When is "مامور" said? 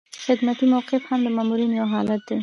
1.35-1.59